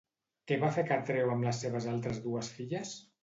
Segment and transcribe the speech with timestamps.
[0.51, 2.95] Què va fer Catreu amb les seves altres dues filles?